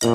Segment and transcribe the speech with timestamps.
[0.00, 0.08] さ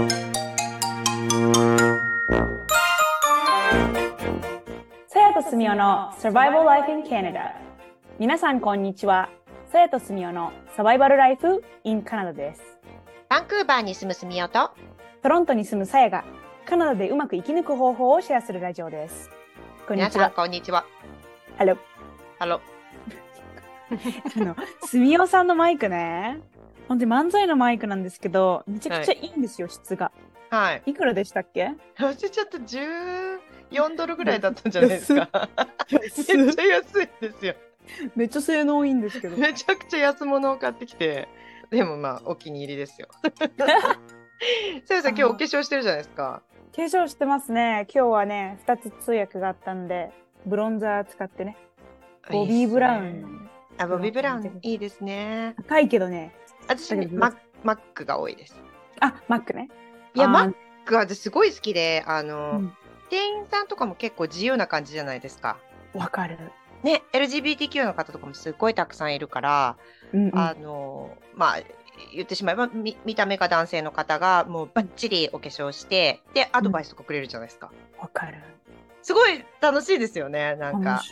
[5.20, 7.52] やとすみおの Survival Life in Canada
[8.18, 9.30] 皆さんこんにちは。
[9.72, 12.64] さやとすみおのサバイバルライフ in カナダです。
[13.30, 14.72] バンクーバーに住むすみおと、
[15.22, 16.26] トロントに住むさやが
[16.66, 19.30] カナダでうまく生き抜く方法をシェアするラジオです。
[19.88, 20.32] こんにちは。
[20.32, 20.84] こんにちは。
[21.60, 21.78] ハロ
[22.40, 22.60] ハロ。
[24.36, 24.56] あの
[24.88, 26.42] すみおさんのマイクね
[26.88, 30.12] 本当に漫才のマイクなんですけどめちゃくちゃいいんですよ、質が
[30.50, 30.84] はい。
[30.86, 31.74] いくらでしたっけ？
[31.98, 35.50] 忘れちゃった14ドルぐらいだったんじゃないですか。
[35.92, 36.24] めっ安
[36.56, 37.56] ちゃ安いですよ。
[38.16, 41.28] めっちゃ性能いいんですけどめちゃくちゃ安物を買ってきて。
[41.72, 43.08] でもまあお気に入りですよ。
[44.86, 46.44] さや さん今日お化粧してるじゃないですか。
[46.76, 50.12] 化粧してますね今日はね2つ通訳があったんで
[50.46, 51.56] ブロンザー使ってね
[52.30, 55.56] ボビー・ブラウいいっすねンあ、ボビー・ブラウンいいですね。
[55.68, 56.34] 高いけどね
[56.68, 58.56] 私だけどママックが多いです。
[59.00, 59.70] あマックね。
[60.14, 60.56] いや、マッ
[60.86, 62.74] クは私すごい好きで、あの、うん。
[63.10, 65.58] 店員さんとかも結構自由な感じじゃないですか。
[65.94, 66.38] わかる、
[66.84, 69.78] ね、LGBTQ の方とかもすごいたくさんいるから、
[70.14, 71.58] うんうん、あのまあ
[72.14, 78.38] 言ってしまえば見見た目が男性の方がもうバッチリお化粧してでアドバイスとかくれるじゃないですか、わかる。
[79.02, 81.04] すごい楽しいですよねなんか。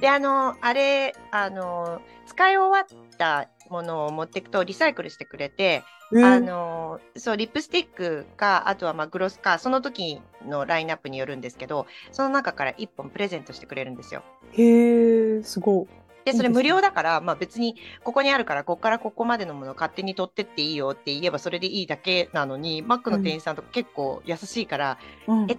[0.00, 14.22] であのあれあの使い終わったものを持っていくとリサイクルしてくれて、あのそうリップスティックかあとはまあグロスかその時のラインナップによるんですけどその中から1本プレゼントしてくれるんですよ。
[14.52, 15.86] へえすごい
[16.26, 25.46] で、それ無料だから、まあ別に、ここにあるから、ここからここまでのものを勝手に取ってっていいよって言えばそれでいいだけなのに、マックの店員さんとか結構優しいから、うん。
[25.48, 25.56] え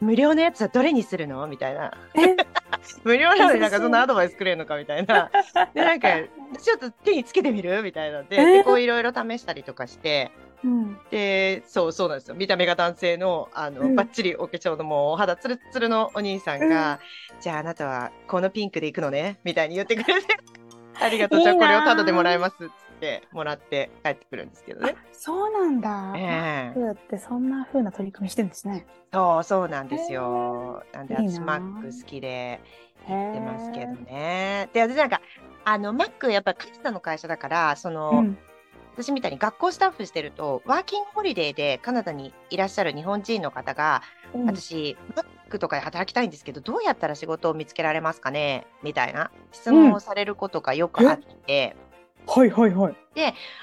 [0.00, 1.46] 無料のやつはどれにするの？
[1.46, 1.92] みたいな。
[2.14, 2.36] え？
[3.04, 5.30] 無料なのになんかそんなアドバイスくれるのかみたいな。
[5.74, 6.08] で、なんか、
[6.60, 7.82] ちょっと手につけてみる？
[7.82, 8.42] みたいなので、え？
[8.42, 10.30] ーでこういろいろ試したりとかして、
[10.64, 10.98] うん。
[11.10, 12.34] で、そうそうなんですよ。
[12.34, 13.96] 見た目が男性の、あの、うん。
[13.96, 17.00] バッチリお化粧のもうお肌ツルッツルのお兄さんが、
[17.40, 19.38] じゃああなたはこのピンクで行くのね？
[19.44, 20.26] みたいに言ってくれて、
[21.00, 21.40] ありがとう。
[21.40, 24.94] じゃあこれをタダでもらいますっつって、もらって帰ってくるんですけどね。
[25.12, 26.78] そうなんだ、ええ。
[26.78, 28.86] マックってそんな風な取り組みしてるんですね。
[29.12, 30.84] そうそうなんですよ。
[30.92, 32.60] なんで私マック好きで
[33.08, 34.68] 行ってますけどね。
[34.72, 35.20] で、私なんか、
[35.64, 38.38] あの、マックやっぱカナダの会社だから、その、うん。
[38.96, 44.02] 私みたいに学校スタッフしてると、ワーキングホリデーでカナダにいらっしゃる日本人の方が、
[44.34, 44.46] うん。
[44.46, 48.66] 私、マックとかで働きたいんですけど、どうやったら仕事を見つけられますかね？
[48.82, 51.76] みたいな質問をされることがよくあって、
[52.26, 52.96] はいはいはい。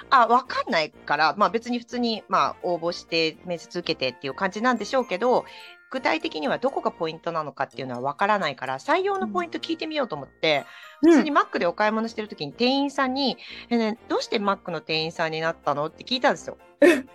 [0.10, 5.46] あ、わかんないから、まあ別に普通に、まあ応募して面接受けてっていう感じなんでしょうけど、
[5.90, 10.66] 具体的にはどこがポイントなのかっていうのはわからないから、採用のポイント聞いてみようと思って、
[11.02, 13.38] 普通にマックでお買い物してる時に店員さんに、
[13.70, 16.58] えね、どうしてマックの店員さんになったのって聞いたんですよ。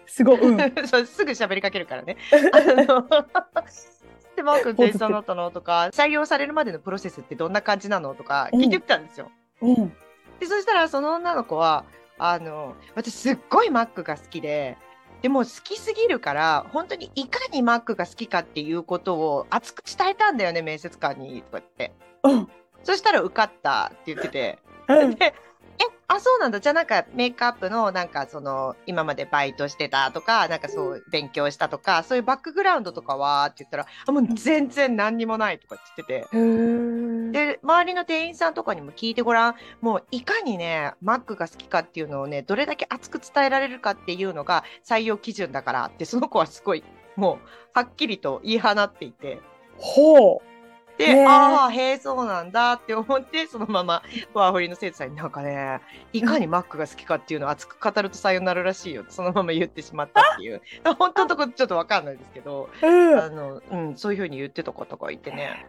[0.06, 0.58] すごい、うん、
[1.06, 2.16] すぐ喋りかけるからね。
[2.52, 3.02] あの
[4.36, 9.30] で、マークの店員さんになったのとか、採用されるまでのプロセスってどんな感じなのとか聞いてみたんですよ。
[9.60, 9.92] うん、
[10.42, 11.84] で、そしたらその女の子は、
[12.18, 14.76] あの、私すっごいマックが好きで、
[15.22, 21.92] でも好きすぎるから、本当にいかにマックが好きかっていうことを熱く伝えたんだよね、面接官に、とか言って。
[22.24, 22.48] うん。
[22.82, 24.58] そしたら受かったって言ってて、
[24.88, 25.14] うん。
[25.14, 25.34] で、え、
[26.14, 26.60] あ、そうなんだ。
[26.60, 36.26] じゃあなんかメイクアップのなんかその今までバイトしてたとか、なんかそう勉強したとか、そういうバックグラウンドとかはって言ったら、あ、もう全然何にもないとか言ってて。
[37.32, 39.54] で、周りの店員さんとかにも聞いてごらん。
[39.80, 46.84] もういかにね、マックが好きかっていうのをね、どれだけ熱く伝えられるかっていうのが採用基準だからって、その子はすごい、
[47.16, 49.40] もうはっきりと言い放っていて。
[49.78, 50.51] ほう
[50.98, 54.02] で、へーああ、へえ、そうなんだって思って、そのまま
[54.34, 55.80] ワーホリの生徒さんになんかね、
[56.12, 60.62] いかにマックが好きかっていうのを熱く語ると採用になるらしいよそのまま言ってしまったっていう。
[60.98, 65.66] 本当のところちょっとわかんないですけど、うんあの、うん、そういうふうに言ってた方がいてね。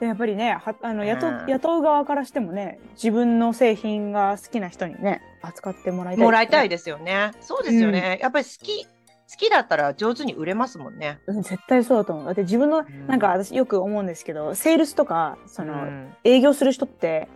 [0.00, 7.32] でやっぱりねはあの雇,、うん雇う側からしてもね自分の製品が好きな人にね扱ってもらいたい、もらいたいでですよね。
[7.40, 8.18] そうですよね。
[8.20, 8.90] やっぱり好き、好
[9.36, 11.20] きだったら上手に売れますもんね。
[11.26, 17.28] うん絶対そうだと思うだって自分の、んなんか私よく思うんですけどセールスとかその、うん営業する人って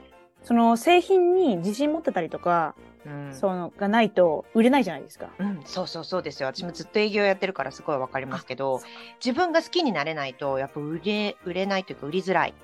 [0.42, 2.74] その製品に自信持ってたりとか、
[3.06, 5.30] うんそのがないと売れないじゃないですか。
[5.38, 6.48] うん、そうそうそうですよ。
[6.48, 8.80] 私もずっと営業やってるからすごいわかりますけど、
[9.24, 12.54] 自分が好きになれないと、やっぱ売れ、売れないというか売りづらい。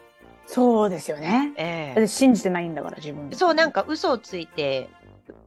[0.47, 1.55] そうですよね。
[1.57, 4.91] ええだって信じてないんだから自分そう、なんか嘘をついて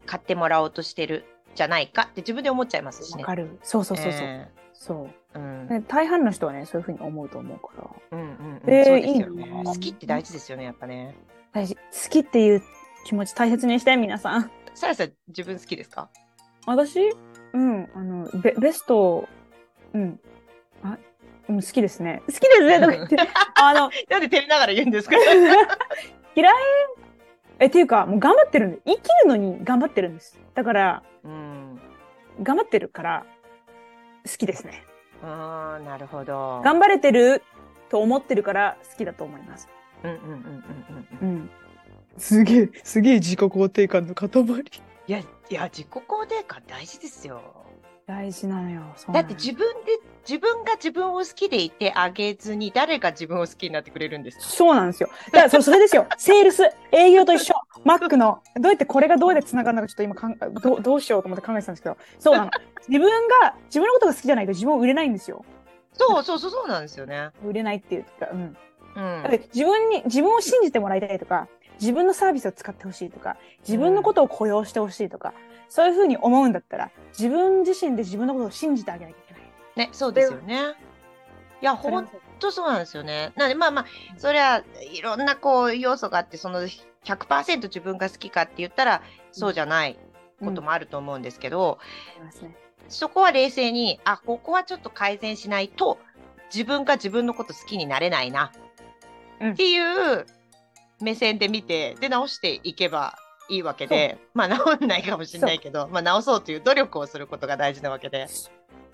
[0.06, 1.26] 買ってもらおうとしてる
[1.58, 3.24] じゃないかって自分で思っちゃいますしね。
[3.24, 3.60] わかる。
[3.64, 4.22] そうそうそうそう。
[4.22, 5.10] えそう。
[5.36, 7.70] えうんね大半の人はねそういうふうに思うと思うか
[8.12, 8.18] ら。
[8.18, 9.28] うんうんうんえーいいな
[9.64, 11.16] 好きって大事ですよね、やっぱね。
[11.52, 12.64] 大事好きっていう
[13.06, 14.52] 気持ち大切にして皆さん。
[14.76, 16.10] さやさん、自分好きですか？
[16.66, 17.00] 私？
[17.54, 19.28] うん、あの、ベベスト、
[19.94, 20.20] うん、
[20.84, 20.98] あ、
[21.50, 22.22] うん、好きですね。
[22.28, 23.16] 好きですねとか言って、
[23.56, 25.16] あの、なんで照れながら言うんですか？
[26.36, 26.54] 嫌い？
[27.60, 30.40] え、っていうか、もう頑張ってるんで、生きるのに頑張ってるんです。
[30.54, 31.80] だから、うん。
[32.44, 33.26] 頑張ってるから、
[34.26, 34.84] 好きですね。
[35.24, 36.62] ああ、なるほど。
[36.64, 37.42] 頑張れてる
[37.90, 39.68] と思ってるから好きだと思います。
[40.04, 41.08] うんうんうんうんうんう。
[41.22, 41.50] うんん。
[42.18, 44.28] すげえ、すげえ自己肯定感の塊。
[45.08, 47.42] いや、いや、自己肯定感大事ですよ。
[48.08, 48.84] 大事なのよ。
[49.12, 54.44] だって自分で、自分が自分を好きでいてあげずに、誰が自分を好きになってくれるんですか？
[54.46, 55.10] そうなんですよ。
[55.26, 56.08] だからそそれですよ。
[56.18, 56.64] セールス、
[56.94, 57.54] 営業と一緒。
[57.84, 62.52] マックの、どうやってこれがどうやって繋がるのかちょっと今かんどうどうしようと思って考えてたんですけど、そうなの。
[62.88, 63.10] 自分
[63.42, 65.44] が、自分のことが好きじゃないと自分を売れないんですよ。
[65.92, 67.32] そうそうそう、そうなんですよね。
[67.46, 68.58] 売れないっていうか、うん。
[68.96, 69.32] うんだっ。
[69.32, 73.38] て自分に、自分を信じてもらいたいとか、自分のサービスを使ってほしいとか、
[73.68, 75.34] 自分のことを雇用してほしいとか、
[75.70, 79.88] そういうふうに思うんだったら、自分自身で自分のことを信じてあげなきゃいけない。
[79.88, 80.76] ね、そうですよね。
[81.62, 82.08] いや、ほん
[82.40, 83.34] とそうなんですよね。
[83.36, 83.86] なんで、まあまあ、
[84.18, 86.62] そりゃ、いろんなこう、要素があって、その
[87.04, 89.02] 100%自分が好きかって言ったら、
[89.32, 89.98] そうじゃない
[90.44, 91.80] こともあると思うんですけど、
[92.16, 92.56] ありますね。
[92.90, 95.98] そこは冷静に、あ、ここはちょっと改善しないと、
[96.54, 98.52] 自分が自分のこと好きになれないな、
[99.42, 100.26] うんっていう
[101.02, 103.16] 目線で見て、で、直していけば
[103.50, 108.28] いいわけで、まあ、直んないかもしれないけど、まあ、直そうという努力をすることが大事なわけで。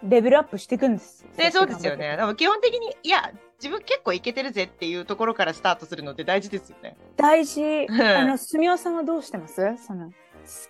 [0.03, 1.25] レベルアップしていくんです。
[1.38, 2.17] ね、そうですよね。
[2.17, 6.97] でも基本的に、いや、自分結構いけてるぜっていうところからスタートするのって大事ですよね。
[7.15, 7.85] 大事。
[7.85, 9.56] んあの、すみおさんはどうしてます？
[9.88, 10.13] その、好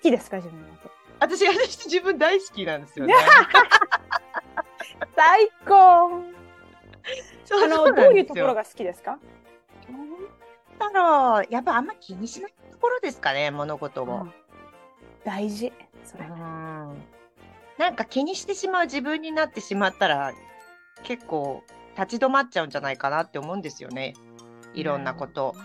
[0.04, 0.92] きですか自分のこと？
[1.20, 3.16] 私、私自分大好きなんですよね。
[5.16, 5.74] 最高
[7.64, 9.18] あの、どういうところがが好きですか？
[10.80, 14.28] だろう、やっぱあんま気にしないところですかね、物事を。
[15.24, 15.72] 大事。
[16.04, 16.26] それ。
[16.26, 17.04] うん
[17.78, 20.32] なんか気にしてしまう自分になってしまったら
[21.02, 21.64] 結構
[21.98, 24.14] 立ち止まっちゃうんじゃないかなって思うんですよね。
[24.74, 25.56] いろんなこと。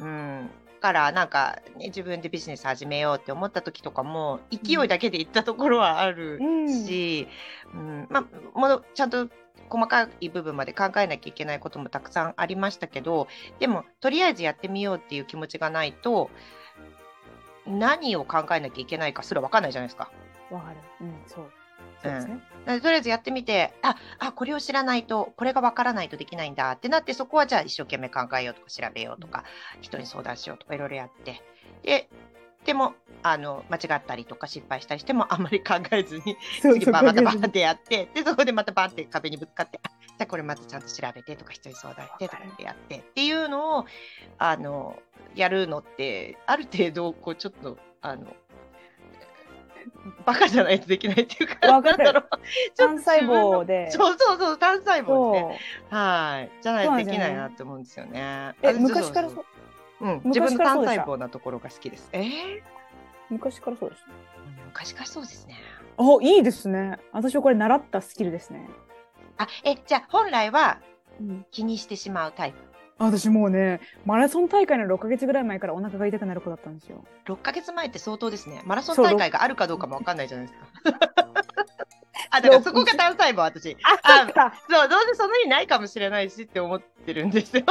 [0.00, 0.50] うん。
[0.80, 6.86] だからなんか、ね、自分でビジネス始めようって思った時とかも勢いだけで行ったところはあるうん。
[6.86, 7.28] し、
[7.74, 9.28] うんまあ、ものちゃんと
[9.68, 13.28] 細かい部分まで考えなきゃいけないこともたくさんありましたけど
[13.58, 16.30] でもとりあえずやってみようっていう気持ちがないと
[17.66, 20.10] 何を考えなきゃいけないかすら分かんないじゃないですか。
[20.50, 20.76] わかる。
[21.02, 21.50] うん、そう。
[22.02, 22.40] そうですね。
[22.66, 29.44] なのでとりあえずやってみてああこれを知らないとこれが分からないとできないんだってなってそこはじゃあ一生懸命考えようとか調べようとか
[29.80, 31.42] 人に相談しようとかいろいろやって
[31.82, 32.08] で
[32.64, 43.86] でもあの間違ったりとか失敗したりしてもあんまり 考えずに次バーまたバーってやってでそこでまたバーって壁にぶつかってあじゃあこれまたちゃんと調べてとか人に相談してとかってやってっていうのを
[44.38, 44.98] あの
[45.34, 48.26] やるのってある程度こうちょっとあの
[50.24, 52.22] バカじゃないとできないっていうかわかる。
[52.76, 53.90] 単細胞で。
[53.90, 55.42] そうそうそう単細胞で。
[55.42, 55.58] ね
[55.90, 55.98] そう。
[55.98, 56.62] はい。
[56.62, 58.54] じゃないとできないなって思うんですよね。
[58.78, 59.36] 昔からそう。
[59.36, 59.59] そ
[60.00, 62.08] ううん、自分の単細胞なところが好きです。
[62.12, 62.62] えー？
[63.30, 64.04] 昔からそうです。
[64.66, 65.56] 昔からそうですね。
[65.96, 66.98] お、いいですね。
[67.12, 68.68] 私はこれ習ったスキルですね。
[69.38, 70.80] あえじゃあ本来は
[71.20, 72.58] うん、気にしてしまうタイプ？
[72.98, 77.04] 私もうね、マラソン大会の6ヶ月ぐらい前からお腹が痛くなる子だったんですよ。
[77.26, 78.62] 6ヶ月前って相当ですね。
[78.66, 81.00] マラソン大会があるかどうかもわかんないじゃないですか。
[82.30, 83.76] あ、だからそこが単細胞、私。
[83.82, 84.52] あ。
[84.68, 87.64] そう、どうせその日ないかもしれないしって思ってるんですよ。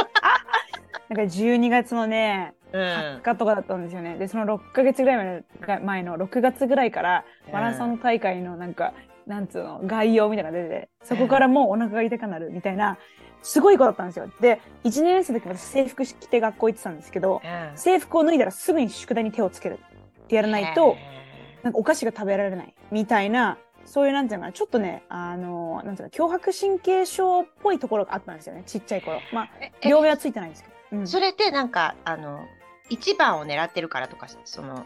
[1.10, 3.22] なんか12月のね、うん20。
[3.22, 4.18] 日とかだったんですよね。
[4.18, 8.94] で、その6ヶ月ぐらい前のが前の6月ぐらいから、マラソン大会のなんか、
[9.26, 12.98] なんつうの、概要みたいなのが出てて、そこからもうお腹が痛くなるみたいな、
[13.42, 14.30] すごい子だったんですよ。
[14.40, 19.80] で、1年生の時私制服着て学校行ってたんですけど、うん制服を脱いだらすぐに宿題に手をつける
[20.24, 20.96] ってやらないと、
[21.64, 29.20] なんかお菓子が食べられないみたいな、そういうなんていうのかな、ちょっとね、あの、なんていうの、脅迫神経症っぽいところがあったんですよね、ちっちゃい頃。
[29.34, 30.79] まあ、ええ両目はついてないんですけど。
[30.92, 32.46] うん、それってなんか、あの、
[32.90, 34.86] 一番を狙ってるからとか、その、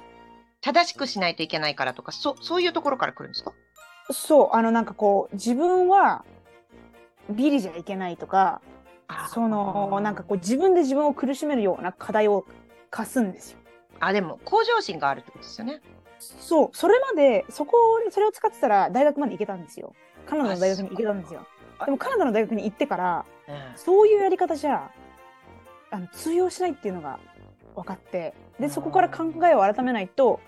[0.62, 3.54] 正しくしないといけないからとか、そそういうところから来るんですか？
[4.12, 6.26] そう、あの、なんかこう、自分は
[7.30, 8.62] ビリじゃいけないとか、
[9.30, 12.46] その、なんかこう、自分で自分を苦しめるような課題を
[12.90, 13.60] 課すんですよ。
[14.00, 15.82] あ、でも、向上心があるってことですよね。
[16.20, 19.94] そう、それまで、そこを、それを使ってたら大学まで行けたんですよ。
[20.26, 21.46] カナダの大学に行けたんですよ。
[21.86, 24.90] でもカナダの大学に行ってから、うんそういうやり方じゃ、
[25.94, 27.20] あの、通用しないっていうのが
[27.76, 30.40] 分かって、で、そこから考えを改めないと、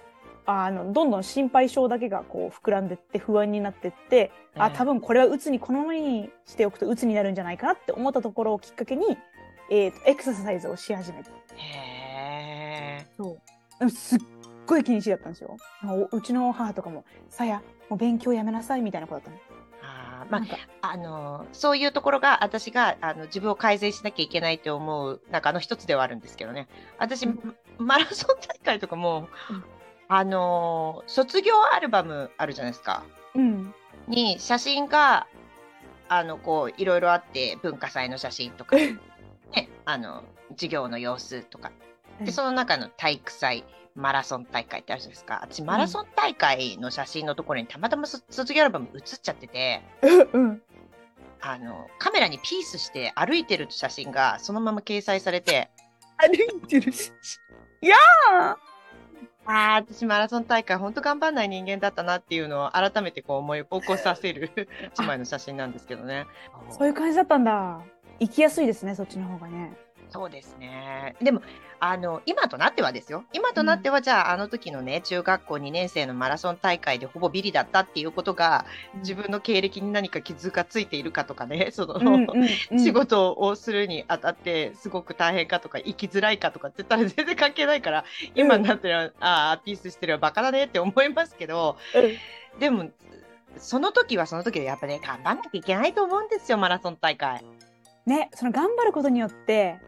[0.47, 9.17] あの、どんどん心配性だけがこう膨らんでって不安になってって、あ、多分これは鬱にこのままにしておくと鬱になるんじゃないかなって思ったところをきっかけに、
[9.69, 11.29] えーと、エクササイズをし始めた。
[11.29, 13.07] へえ。
[13.15, 13.39] そう。
[13.79, 14.19] でもすっ
[14.65, 15.57] ごい気にしだったんですよ。
[16.11, 19.37] うちの母とかも「さやもう勉強やめなさい」みたいな子だったの。
[20.31, 20.47] あま
[20.81, 26.67] あ、あのそういうところが私があの自分を改善しなきゃいけないと思うなんかあの一つではあるんですけどね。
[26.97, 29.63] 私、うん、マラソン大会とかも、うん、
[30.07, 33.03] あの卒業アルバムあるじゃないですか、
[33.35, 33.73] うん、
[34.07, 35.27] に写真が
[36.07, 38.75] あのこういろいろあって文化祭の写真とか、
[39.55, 41.71] ね、あの授業の様子とか。
[42.21, 43.65] でその中の体育祭
[43.95, 49.81] マラソン大会ってあるじゃないですか私マラソン大会の写真のところにたまたま卒業アルバム写っちゃってて、
[50.33, 50.61] うん、
[51.39, 55.69] あのカメラにピースして歩いてる写真がそのまま掲載されて
[56.17, 57.41] 歩いてる写真
[57.81, 58.75] いやー
[59.47, 64.51] あ私マラソン大会本当頑張んない人間だったなっていうのを改めてこう思い起こさせる
[64.93, 66.25] 一枚の写真なんですけどね。
[66.71, 67.79] そういう感じだったんだ。
[68.19, 69.73] 行きやすいですねそっちの方がね。
[70.09, 71.15] そうですね。
[71.21, 71.41] でも、
[71.79, 73.25] あの、今となってはですよ。
[73.33, 91.77] 今となっては、じゃあ、あの時のね、中学校2年生のマラソン大会でほぼビリだったっていうことが、自分の経歴に何か傷がついているかとかね、 その、うんうんうん、仕事をするにあたって、すごく大変かとか、生きづらいかとかって言ったら全然関係ないから、今になってる、うん、ああ、ピースしてるわ、バカだねって思いますけど、
[92.53, 92.89] うん、でも、
[93.57, 97.43] その時はその時でやっぱり、ね、頑張んなきゃいけないと思うんですよ、マラソン大会。
[98.05, 99.79] ね、その頑張ることによって、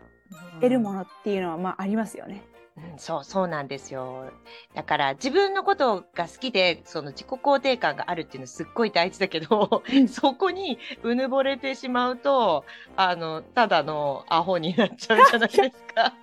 [0.55, 2.43] 得るものっていうのはまあありますよね。
[2.77, 4.31] うん、そうそうなんですよ
[4.75, 12.65] だから自分のことが好きでその自己肯定感があるっていうのすっごい大事だけど、 そこにうぬぼれてしまうと
[12.95, 16.13] あのただのアホになっちゃうじゃないですか。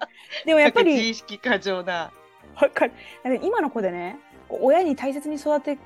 [0.45, 2.13] でもやっぱり自意識過剰な。
[2.61, 2.93] わかる
[3.43, 4.17] 今の子でね
[4.49, 5.79] 親に大切に育て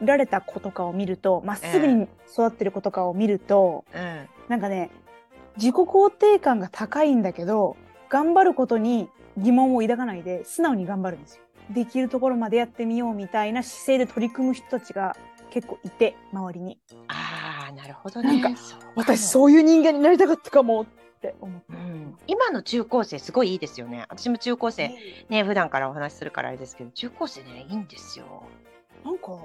[0.00, 4.90] られた子とかを見るとまっすぐに育ってる子とかを見ると、うん、なんかね
[5.56, 7.76] 自己肯定感が高いんだけど、
[8.08, 11.42] 頑張ることに疑問を抱かないで、素直に頑張るんですよ。
[11.70, 15.16] できるところまでやってみようみたいな姿勢で取り組む人たちが
[15.50, 16.78] 結構いて、周りに。
[17.08, 18.40] ああ、なるほどね。
[18.40, 18.60] なんか、
[18.94, 20.86] 私そういう人間になりたかったかもっ
[21.20, 21.66] て思って。
[21.70, 24.04] うん、今の中高生すごいいいですよね。
[24.08, 24.94] 私も中高生、
[25.28, 28.44] ね、普段からお話しするからあれですけど、中高生ね、いいんですよ。
[29.04, 29.38] なんか、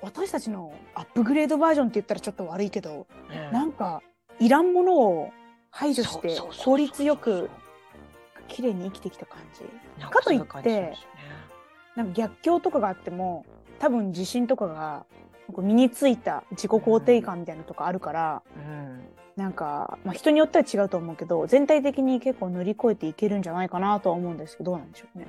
[0.00, 4.02] 私たちのアップグレードバージョンって言ったらちょっと悪いけど、うん、なんか、
[4.40, 5.32] いらんものを
[5.70, 7.50] 排除して効率よく
[8.48, 9.64] 綺麗に生きてきた感じ。
[10.06, 10.94] かといって、
[11.96, 13.44] なんか逆境とかがあっても
[13.78, 15.06] 多分自信とかが
[15.58, 19.00] 身についた自己肯定感みたいなとかあるから、うん、
[19.36, 25.26] なんか、まあ、人によっては違うと思うけど全体的に結構乗り越えていけるんじゃないかなとは思うんですけどどうなんでしょうね。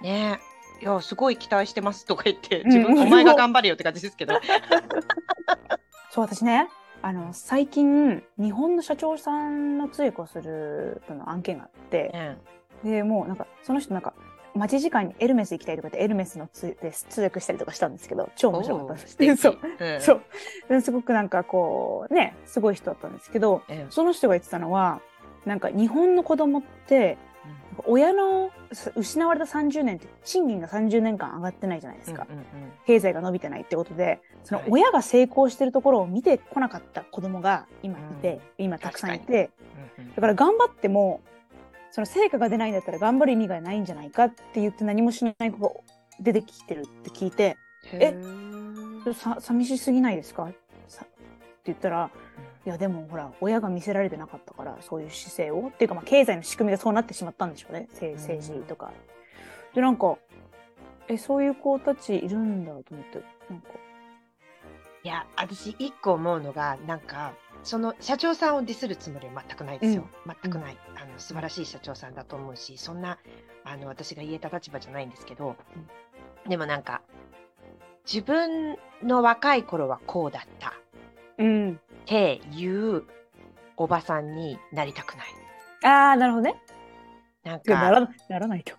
[0.00, 0.40] うん、ね。
[0.82, 4.34] いやすごい期待してますとか言って自分、うん、お前が頑張れよって感じですけど。
[6.10, 6.68] そう私ね
[7.02, 12.38] あの最近日本の社長さんの通訳をするの案件があって、
[12.84, 14.14] うん、でもうなんかその人なんか
[14.56, 16.76] 待ち時間にエルメス行きたいとかってエルメスの通
[17.20, 19.36] 訳したりとかしたんですけど超面白かったです。
[19.36, 20.20] そう、うん、そ
[20.70, 20.80] う。
[20.80, 25.00] すごくなんかこうねすごい人だったんですけど、うん、その人が言ってたのは
[25.44, 27.18] なんか日本の子供って
[27.86, 28.50] 親の
[28.96, 32.46] 失われた30年って賃金が30年間上がってないじゃないですか、うんうんうん、
[32.86, 39.50] 経済が伸びてないってことでその親が成功してるところを見てこなかった子供が今いて、うん、今たくさんいて、
[39.98, 41.20] うんうん、だから頑張っても
[41.90, 45.70] その成果が出ないんだったら頑張る意味がないんじゃないかって言って何もしない子が
[46.20, 47.56] 出てきてるって聞いて
[47.92, 48.14] え
[49.14, 50.44] さ寂しすぎないですか？
[50.44, 50.56] って
[51.66, 52.10] 言ったら
[52.66, 55.68] いやでもほら親が見せられてなかったからそういう姿勢を？
[55.68, 57.88] っていうかまあ経済の仕組みがそうなってしまったんでしょうね。
[57.92, 58.92] 政治とか。
[59.74, 60.18] でなんか
[61.08, 63.22] えそういう子たちいるんだと思って。
[63.48, 63.68] なんか。
[65.04, 67.32] いや私一個思うのがなんか
[67.62, 73.18] その社長さんをディスるつもりは全くないですよ、うん、全くない、あの素晴らしい社長さんだと思うしそんな
[73.64, 75.54] あの私が言えた立場じゃないんですけど、
[76.44, 77.02] うん、でもなんか
[78.04, 80.74] 自分の若い頃はこうだった、
[81.38, 83.04] うん、っていう
[83.76, 85.26] おばさんになりたくない。
[85.84, 86.56] ああ、なるほどね。
[87.44, 88.74] なんか、ならならないと。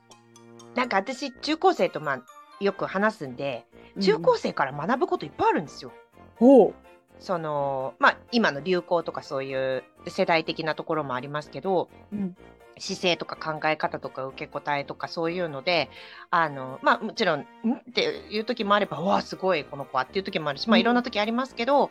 [0.75, 2.23] なんか私、中高生とまあ
[2.59, 3.65] よく話すんで、
[3.99, 5.91] 中高生から学ぶこといっぱいあるんですよ。
[6.35, 6.73] ほ、うん、
[7.19, 12.35] その、まあ今の流行とかそういう世代的なところもありますけど、うん、
[12.79, 15.89] 姿勢とか考え方とか受け答えとかそういうので
[16.29, 17.45] あのまあもちろんんっ
[17.93, 21.89] ていう時もあればわあすごいこの子はっていう時もあるし、まあ、いろんな時ありますけど、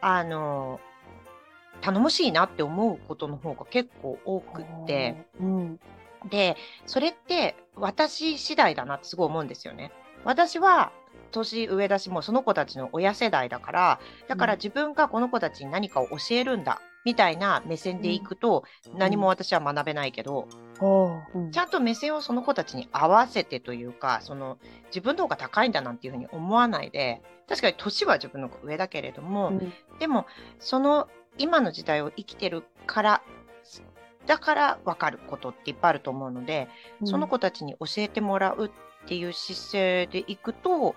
[0.00, 0.80] あの
[1.80, 5.80] 頼もしいなって思うことの方が結構多くって、うん、
[6.28, 6.56] で
[6.86, 9.92] それって私次第だなってすごい思うんですよね。
[10.24, 10.92] 私は
[11.30, 20.46] 年上だしもうその子たちの親世代だからだから自分がこの子たちに何かを教えるんだみたいな目線でいくと、何も私は学べないけど、
[21.34, 21.50] うん。
[21.52, 29.72] ちゃんと目線をその子たちに合わせてというか、その自分の方が高いんだなんていうふうに思わないで、確かに年は自分の方が上だけれども、うん。
[29.98, 30.26] でも
[30.58, 33.22] その今の時代を生きてるから、
[34.26, 36.68] だから分かることっていっぱいあると思うので、
[37.04, 38.70] その子たちに教えてもらうっ
[39.06, 40.94] ていう姿勢でいくと、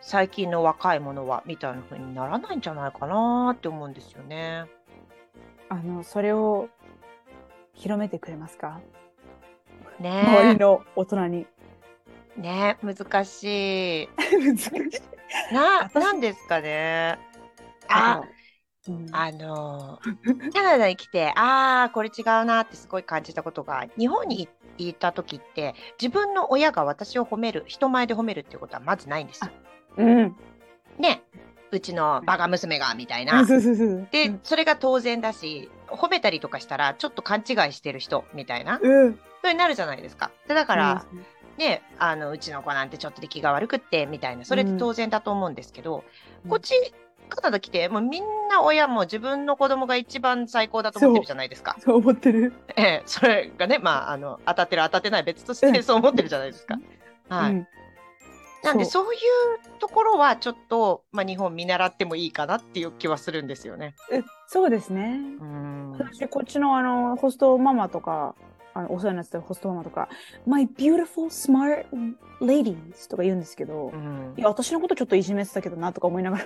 [0.00, 4.66] 最近の若い者はみたいな風にならないんじゃないかなって思うんですよね。
[5.68, 6.68] あのそれを
[7.74, 8.80] 広めてくれますか？
[10.22, 11.46] 周ねりの大人に。
[12.36, 14.08] え、ねえ、難しい。
[14.16, 15.54] 難しい。
[15.54, 17.18] な、私なんですかね。
[17.88, 18.20] あ、
[18.88, 20.00] うんあの、
[20.52, 24.48] カナダに来て、ああ、これ違うなってすごい感じたことが、日本に
[24.78, 29.50] いた時って、自分の親が私を褒める、人前で褒めるっていうことはまずないんですよ。
[29.96, 30.36] うん。
[30.98, 31.22] ね、
[31.70, 33.44] うちのバカ娘が、みたいな。
[33.44, 39.18] で、それが当然だし、褒めたりとかしたら、ちょっと勘違いしてる人、みたいな、うん。
[39.42, 40.30] そうになるじゃないですか。
[40.46, 41.06] でだか、から
[41.56, 46.04] ね、あの、うちの子なんてちょっと出来が悪くって、みたいな、それって当然だと思うんですけど、
[46.44, 46.72] うんこっち、
[47.28, 51.76] カナダ来て、もうみんな親も自分の子供が一番最高だと思ってるじゃないですか。
[51.80, 52.52] そう思ってる。
[52.76, 56.78] ええ、それがね、まあ、あの、当たってる当たってない別としてうんそう思ってるじゃないですか。
[57.28, 57.52] はい。
[57.52, 57.68] うん
[58.62, 63.94] なんで、そうそういうところはちょっと、まあ、日本見習ってもいいかなっていう気はするんですよね。
[64.10, 65.20] えそうですね。
[65.40, 65.92] うん。
[65.92, 68.34] 私、こっちのあの、ホストママとか、
[68.78, 70.08] あの、お世話になってたホストママとか、
[70.46, 71.86] My beautiful smart
[72.40, 76.44] ladies とか言うんですけど、うんいや、私のことちょっといじめてたけどなとか思いながら。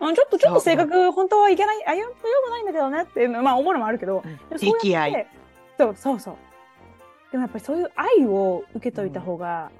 [0.00, 5.26] あ のちょっと、ちょっと性格、本当はいけない、あ、よ、よくないんだけどねっていうの、まあ思うのもあるけど、うやって溺愛。
[5.76, 6.36] そうそうそう。
[7.32, 9.70] でもやっぱりそういう愛を受けといた方が、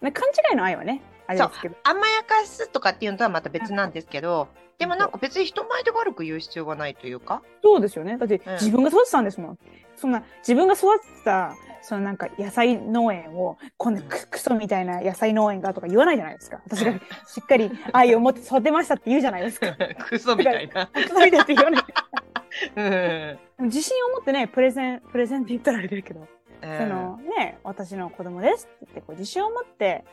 [0.00, 1.76] ね、勘違いの愛はね、あれですけど。
[1.84, 7.42] 甘やかすとかっていうのとはまた別なんですけど、でもなんか別に人前で悪く言う必要がないというか。
[7.62, 8.16] そうですよね。
[8.16, 9.58] だってうん自分が育てたんですもん。
[9.96, 16.60] そんな、自分が育てた、そのなんか野菜農園を、こんなククソみたいな野菜農園がとか言わないじゃないですか。
[16.64, 16.98] 私がし
[17.42, 19.76] っかり 愛を持って育てましたって言うじゃないですか。
[20.08, 20.86] クソみたいな。
[20.86, 21.82] クソみたいって言わない。
[23.60, 30.04] うん自信を持ってね、プレゼン、プレゼンって言ったらあれだけど、うんそのね、私の子供ですって言って、こう自信を持って、ね、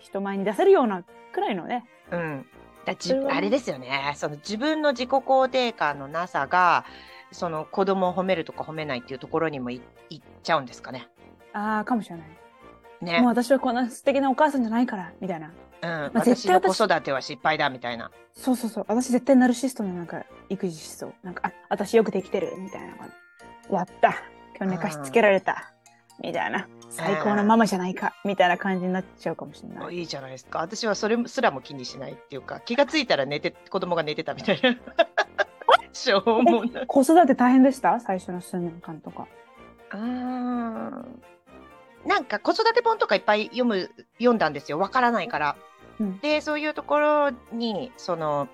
[0.00, 1.02] 人前に出せるような
[1.32, 2.46] くらいのね、うん。
[2.84, 2.94] だ
[3.30, 4.12] あれですよね。
[4.16, 6.84] その自分の自己肯定感のなさが、
[7.32, 11.08] その子供を褒めるとか褒めないっていうところにもいいっちゃうんですかね。
[11.52, 12.28] ああ、かもしれない。
[13.00, 13.20] ね。
[13.20, 15.48] もう私はこんな素敵なお母さんじゃないから、みたいな。
[15.82, 16.10] うん。
[16.14, 18.10] まあ絶私の子対私育ては失敗だみたいな。
[18.34, 18.84] そうそうそう。
[18.88, 21.14] 私絶対ナルシストのなんか育児しそう。
[21.24, 23.76] なんか、あ、私よくできてる、みたいな。
[23.78, 24.14] やった。
[24.56, 25.72] 今日寝かしつけられた。
[26.22, 26.68] みたいな。
[26.88, 28.14] 最高のママじゃないか。
[28.24, 29.94] みたいな感じになっちゃうかもしれない。
[29.98, 30.60] いいじゃないですか。
[30.60, 34.76] 私はそれすらも気にしないっていうか、気がついたら寝て、子供が寝てたみたいな。
[35.92, 36.86] しょうもない。
[36.86, 37.98] 子育て大変でした？
[38.00, 39.26] 最初の数年間とか。
[39.92, 41.22] うーん
[42.04, 45.56] なんか子育て本とかいっぱい読む読んだんですよわからないから。
[45.98, 48.48] うんでそういうところにその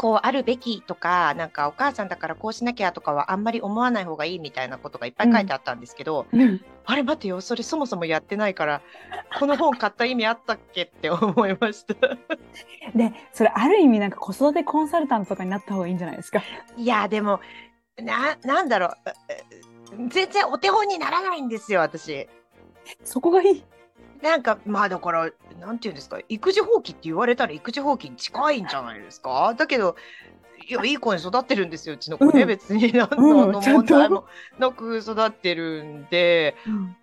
[0.00, 6.24] こうあるべきとかなんかお母さんだからこうしなきゃとかはあんまり思わない方がいいみたいなことがいっぱい書いてあったんですけど、
[6.86, 8.80] あれ待ってよそれそもそもやってないから
[9.38, 11.94] この本買った意味あったっけって思いました。
[12.96, 16.42] で、それある意味なんか子育てコンサルタントとかになった方がいいんじゃないですか？
[16.78, 17.40] いやでも
[17.98, 18.90] ななんだろう
[19.28, 19.42] え
[20.08, 22.26] 全然お手本にならないんですよ私。
[23.04, 23.64] そこがいい。
[24.22, 25.30] なんか、まあだから、
[25.60, 29.54] なんていうんですか、育児放棄って言われたら育児放棄に近いんじゃないですか？
[29.56, 29.96] だけど、
[30.68, 32.42] いや、いい子に育ってるんですよ、うちの子ね。
[32.42, 32.48] うん。
[32.48, 32.92] 別に。
[32.92, 34.26] 何うんの問題も
[34.58, 36.54] なく育ってるんで、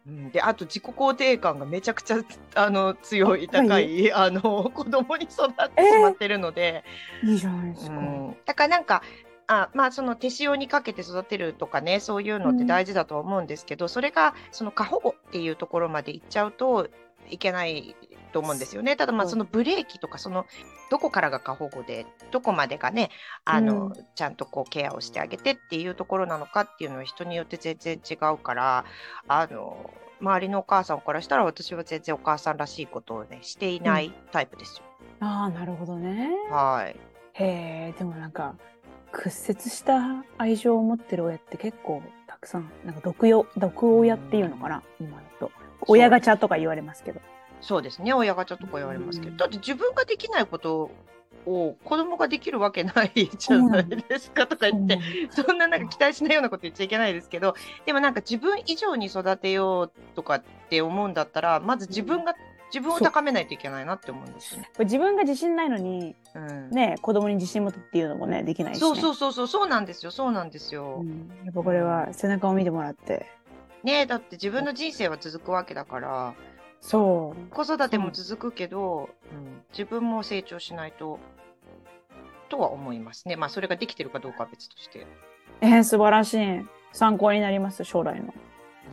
[0.08, 0.32] うん。
[0.32, 2.18] で、あと自己肯定感がめちゃくちゃ、
[2.54, 6.84] あの、強い、あ高い、あの、子供に育ってしまってるので、
[7.24, 7.98] いいじゃないですか。
[7.98, 9.02] うん、だからなんか、
[9.48, 16.90] あまあ、その手塩にかけて育てるとかね、そういうのって大事だと思うんですけど、それが、その過保護っていうところまでいっちゃうと
[17.30, 17.96] いけない
[18.32, 18.96] と思うんですよね。
[18.96, 20.46] ただ、まあ、そのブレーキとか、その、
[20.90, 23.10] どこからが過保護で、どこまでがね、
[23.46, 28.86] あの、うんちゃんとこうケアをしてあげてっていうところなのかっていうのは人によって全然違うから、
[29.28, 34.84] あの、周りのお母さんからしたら私は全然お母さんらしいことをね、していないタイプですよ。
[35.20, 36.30] ああ、なるほどね。
[36.50, 37.00] はい。
[37.34, 38.56] へえ、でもなんか、
[39.12, 45.52] 屈折した愛情を持ってる親って結構たくさん、なんか毒よ、毒親っていうのかな、今だと。
[45.82, 47.22] 親ガチャとか言われますけど。
[47.62, 50.92] そうですね、親ガチャとか言われますけど、うんだって自分ができないこと
[51.46, 55.00] を子供ができるわけないじゃないですかとか言って、
[55.32, 62.36] そんななんか期待しないようなこと言っちゃいけないですけど、でもなんか自分以上に育てようとかって思うんだったら、まず自分が
[62.74, 64.62] 自分を高めないといけないなって思うんですよ。
[64.62, 66.70] これ自分が自信ないのに、うん。
[66.70, 68.80] ね、子供に自信持ってっていうのもね、できないし、ね。
[68.82, 70.98] そうそうそうそう、そうなんですよ、そうなんですよ。
[71.02, 73.26] うんやっぱこれは背中を見てもらって。
[73.84, 76.36] ねえ、だって自分の人生は続くわけだから、
[76.82, 77.54] そう。
[77.54, 81.20] 子育ても続くけど、うん、自分も成長しないと、
[82.50, 83.36] とは思いますね。
[83.36, 85.06] まあ、それができてるかどうかは別として。
[85.62, 86.66] えー、素晴らしい。
[86.94, 88.34] 参考になります、将来の。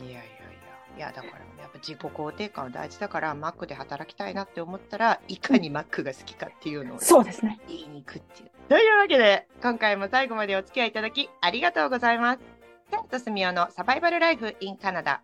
[0.01, 0.25] いやいやいや、
[0.97, 7.59] いや、だから、やっぱ自己肯定感は大事だから、マックで働きたいなって思ったら、いかにマックが好きかっていうのをそうですね。
[7.67, 8.51] 言いに行くっていう。
[8.67, 12.54] というわけで、今回も最後までお付き合いいただき、ありがとうございます。
[12.91, 15.21] テントスミオのサバイバルライフ in カナダ。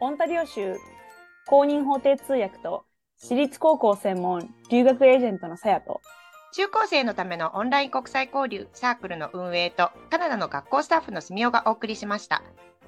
[0.00, 0.76] オンタリオ州
[1.46, 2.84] 公認法廷通訳と
[3.18, 6.00] 私立高校専門留学エージェントのさやと
[6.52, 12.42] 中高生のためのオンライン国際交流サークルの運営とカナダの学校スタッフのすみおがお送りしました。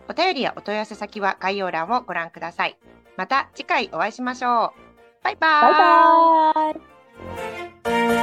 [0.09, 2.79] お便りやお問い合わせ先は概要欄をご覧ください。
[3.17, 5.25] また次回お会いしましょう。
[5.25, 8.22] バイバーバイバーイ